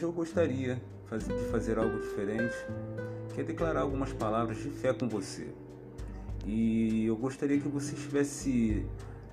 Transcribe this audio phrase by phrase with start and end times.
[0.00, 0.80] eu gostaria
[1.10, 2.54] de fazer algo diferente,
[3.34, 5.48] que é declarar algumas palavras de fé com você.
[6.46, 8.86] E eu gostaria que você estivesse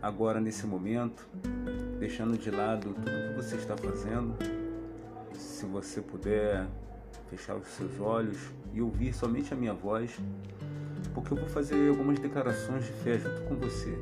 [0.00, 1.28] agora nesse momento,
[1.98, 4.34] deixando de lado tudo que você está fazendo.
[5.34, 6.66] Se você puder
[7.28, 8.38] fechar os seus olhos
[8.72, 10.18] e ouvir somente a minha voz,
[11.12, 13.98] porque eu vou fazer algumas declarações de fé junto com você.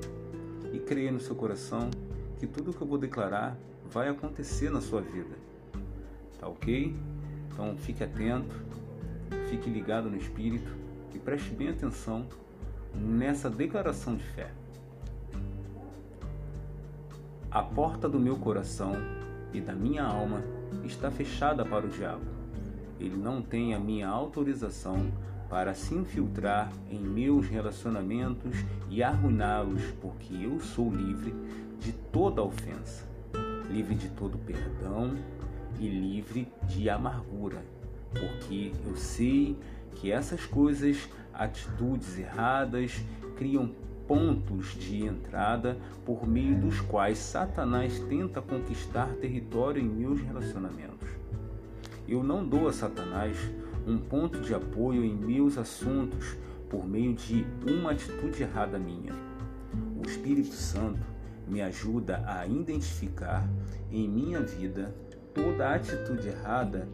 [0.72, 1.90] E creia no seu coração
[2.38, 3.58] que tudo que eu vou declarar
[3.90, 5.51] vai acontecer na sua vida.
[6.42, 6.92] Tá ok?
[7.52, 8.56] Então fique atento,
[9.48, 10.72] fique ligado no Espírito
[11.14, 12.26] e preste bem atenção
[12.92, 14.50] nessa declaração de fé.
[17.48, 18.94] A porta do meu coração
[19.52, 20.42] e da minha alma
[20.82, 22.24] está fechada para o diabo.
[22.98, 25.12] Ele não tem a minha autorização
[25.48, 28.56] para se infiltrar em meus relacionamentos
[28.90, 31.32] e arruiná-los, porque eu sou livre
[31.78, 33.06] de toda ofensa,
[33.70, 35.14] livre de todo perdão
[35.78, 37.62] e livre de amargura,
[38.12, 39.56] porque eu sei
[39.94, 43.00] que essas coisas, atitudes erradas,
[43.36, 43.72] criam
[44.06, 51.08] pontos de entrada por meio dos quais Satanás tenta conquistar território em meus relacionamentos.
[52.06, 53.36] Eu não dou a Satanás
[53.86, 56.36] um ponto de apoio em meus assuntos
[56.68, 59.12] por meio de uma atitude errada minha.
[59.96, 61.06] O Espírito Santo
[61.46, 63.48] me ajuda a identificar
[63.90, 64.94] em minha vida
[65.34, 66.88] toda atitude errada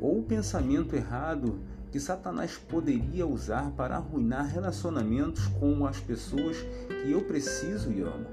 [0.00, 1.58] ou pensamento errado
[1.90, 6.56] que Satanás poderia usar para arruinar relacionamentos com as pessoas
[6.88, 8.26] que eu preciso e amo.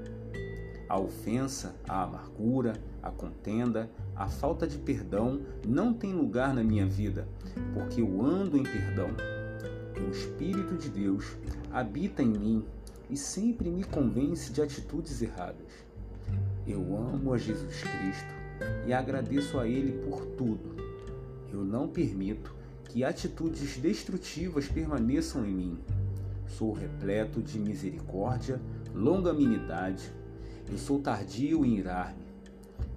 [0.88, 6.86] A ofensa, a amargura, a contenda, a falta de perdão não tem lugar na minha
[6.86, 7.26] vida,
[7.74, 9.08] porque eu ando em perdão.
[10.06, 11.36] O Espírito de Deus
[11.72, 12.64] habita em mim
[13.08, 15.86] e sempre me convence de atitudes erradas.
[16.66, 18.45] Eu amo a Jesus Cristo
[18.86, 20.76] e agradeço a Ele por tudo.
[21.52, 22.54] Eu não permito
[22.88, 25.78] que atitudes destrutivas permaneçam em mim.
[26.46, 28.60] Sou repleto de misericórdia,
[28.94, 30.10] longanimidade.
[30.70, 32.24] Eu sou tardio em irar-me.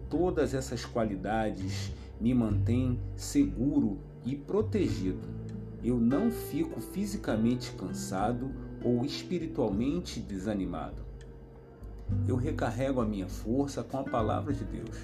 [0.09, 5.27] Todas essas qualidades me mantêm seguro e protegido.
[5.83, 8.51] Eu não fico fisicamente cansado
[8.83, 11.01] ou espiritualmente desanimado.
[12.27, 14.97] Eu recarrego a minha força com a palavra de Deus.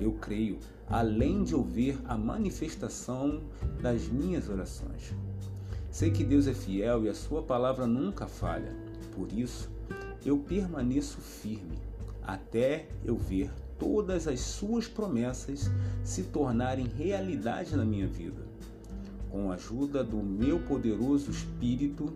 [0.00, 3.42] Eu creio, além de ouvir a manifestação
[3.80, 5.14] das minhas orações.
[5.90, 8.74] Sei que Deus é fiel e a sua palavra nunca falha.
[9.14, 9.70] Por isso,
[10.24, 11.78] eu permaneço firme
[12.22, 15.70] até eu ver todas as suas promessas
[16.04, 18.42] se tornarem realidade na minha vida.
[19.30, 22.12] Com a ajuda do meu poderoso Espírito,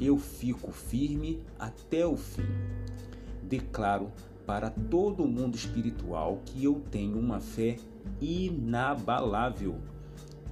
[0.00, 2.46] eu fico firme até o fim.
[3.42, 4.10] Declaro
[4.46, 7.76] para todo mundo espiritual que eu tenho uma fé
[8.20, 9.76] inabalável.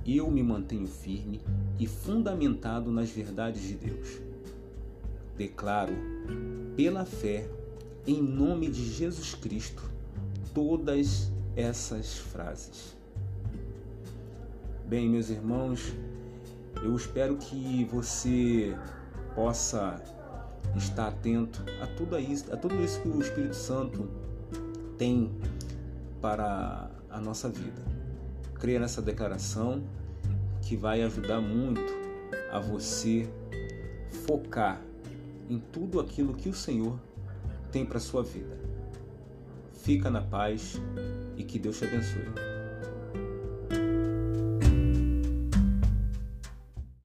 [0.05, 1.41] Eu me mantenho firme
[1.79, 4.21] e fundamentado nas verdades de Deus.
[5.39, 5.95] Declaro,
[6.77, 7.49] pela fé,
[8.07, 9.83] em nome de Jesus Cristo,
[10.53, 12.95] todas essas frases.
[14.87, 15.95] Bem, meus irmãos,
[16.83, 18.77] eu espero que você
[19.35, 20.03] possa
[20.77, 24.09] estar atento a tudo isso, a tudo isso que o Espírito Santo
[24.99, 25.31] tem
[26.21, 27.83] para a nossa vida.
[28.55, 29.83] Creia nessa declaração
[30.63, 31.83] que vai ajudar muito
[32.51, 33.29] a você
[34.27, 34.81] focar
[35.49, 36.99] em tudo aquilo que o Senhor
[37.71, 38.59] tem para sua vida.
[39.73, 40.81] Fica na paz
[41.37, 42.54] e que Deus te abençoe.